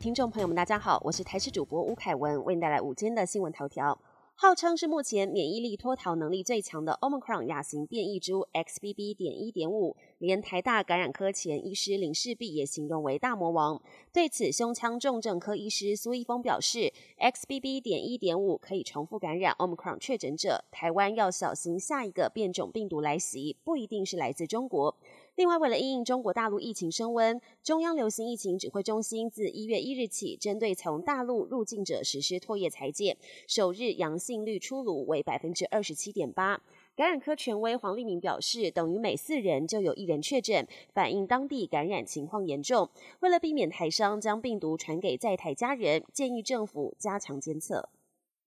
[0.00, 4.00] 听众朋友们，大家好，我是台视主播吴凯文，为您带来午间的新闻头条。
[4.34, 9.14] 号称是目前免疫力脱逃能力最强的 Omicron 亚型变异株 XBB.
[9.14, 13.78] 点一点五，连台大感染科前医师林世璧也形容为大魔王。
[14.10, 17.82] 对此，胸腔重症科医师苏一峰表示，XBB.
[17.82, 24.96] 点一点五可以重复感染 Omicron 确诊者，台湾要小心下一个变种病毒来袭，不一定是来自中国。
[25.40, 36.60] 另外，为了应应中国大陆疫情升温，中央流行疫情指挥中心自一月一日起，针对从大陆入境者实施唾液裁剪，首日阳性率出炉为百分之二十七点八。
[36.94, 42.90] 感染科权威黄立明表示，等于每四人就有一人确诊，反映当地感染情况严重。
[43.20, 47.88] 为了避免台商将病毒传给在台家人，建议政府加强监测。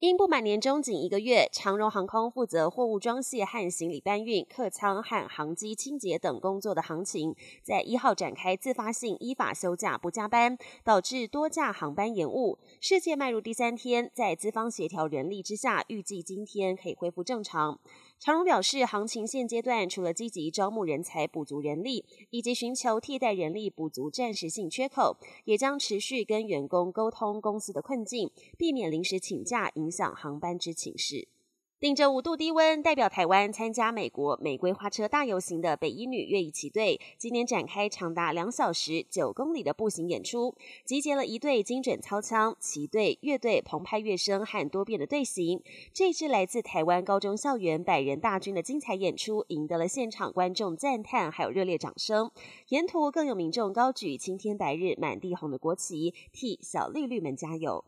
[0.03, 12.59] 因不满年终仅一个月，长荣航空负责货物装卸和行李搬运、客舱和航机清洁等工作的航勤，在一号展开自发性依法休假不加班，导致多架航班延误。
[12.81, 17.79] 世界迈入第三天，在资方协调人力之下，预计今天可以恢复正常。
[18.19, 31.29] 长荣表示，行情现阶段除了积极招募人才补足人力，以及寻求替代人力补足暂时性缺口，也将持续跟员工沟通公司的困境，避免临时请假影响航班之情势。
[31.79, 40.55] 顶着五度低温，代表台湾参加美国玫瑰花车大游行的北一女乐仪旗队，今年展开长达两小时九公里的步行演出，
[40.85, 45.61] 集结了一队精准操枪、旗队、乐队澎湃乐声和多变的队形。
[45.91, 52.31] 这支来自台湾高中校园百人大军的精彩演出，赢得了现场观众赞叹，还有热烈掌声。
[52.69, 57.83] 沿途更有民众高举“青天白日满地红”的国旗，替小绿绿们加油。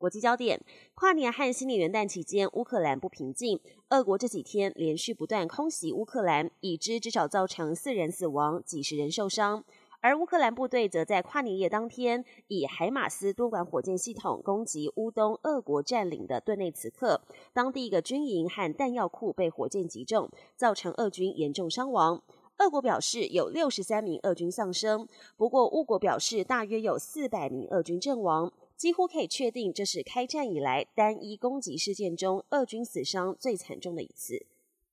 [0.00, 0.58] 国际焦点：
[0.94, 3.60] 跨年和新年元旦期间，乌克兰不平静。
[3.90, 9.62] 俄国这几天连续不断空袭乌克兰，已知至少造成四人死亡、几十人受伤。
[10.00, 17.20] 而乌克兰部队则在跨年夜当天，以海马斯多管火箭系统攻击乌东俄国占领的顿内茨克，
[17.52, 22.22] 当地一个军营和弹药库被火箭击中，造成俄军严重伤亡。
[22.56, 25.06] 俄国表示有六十三名俄军丧生，
[25.36, 28.50] 不过乌国表示大约有四百名俄军阵亡。
[28.80, 34.46] 几乎可以确定，这是开战以来单一攻击事件中俄军死伤最惨重的一次。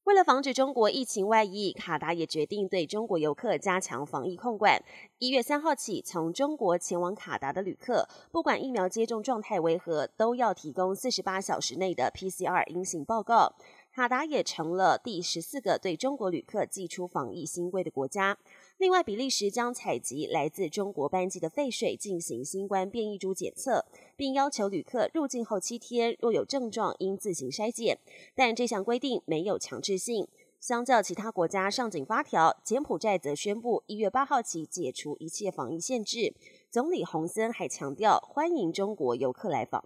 [0.04, 4.84] 为了防止中国疫情外溢，卡达也决定对中国游客加强防疫控管。
[5.20, 13.54] 一月三号起，从中国前往卡达的旅客，不管疫苗接种状态为何，都要提供四十八小时内的 PCR 阴性报告。
[13.98, 18.38] 卡达也成了第十四个对中国旅客寄出防疫新规的国家。
[18.78, 23.84] 另外，比利时将采集来自中国班机的废水进行新冠变异株检测，
[24.16, 27.98] 并要求旅客入境后七天若有症状应自行筛检。
[28.36, 30.28] 但这项规定没有强制性。
[30.60, 36.36] 相较其他国家上紧发条，柬埔寨则宣布一月八号起解除一切防疫限制。
[36.70, 39.84] 总理洪森还强调欢迎中国游客来访。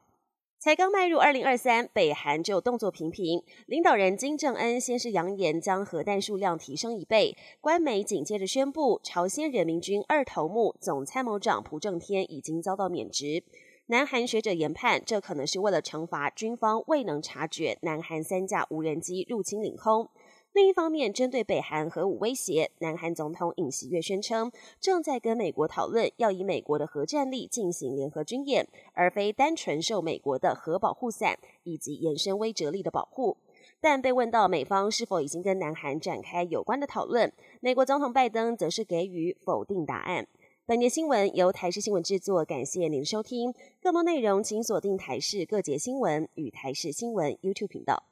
[0.63, 3.41] 才刚迈入二零二三，北韩就动作频频。
[3.65, 13.43] 领导人金正恩先是扬言将核弹数量提升一倍，官媒紧接着宣布，朝鲜人民军二头目总参谋长朴正天已经遭到免职。
[13.87, 20.11] 南韩学者研判，这可能是为了惩罚军方未能察觉南韩三架无人机入侵领空。
[20.53, 24.51] 另一方面，针对北韩核武威胁，南韩总统尹锡悦宣称，
[24.81, 33.37] 正在跟美国讨论要以美国的核战力进行联合军演，而非单纯受美国的核保护伞以及延伸威慑力的保护。
[33.79, 37.31] 但被问到美方是否已经跟南韩展开有关的讨论，
[37.61, 40.27] 美国总统拜登则是给予否定答案。
[40.65, 43.53] 本节新闻由台视新闻制作，感谢您的收听。
[43.81, 48.03] 更多内容请锁定台视各节新闻与台视新闻 YouTube 频道。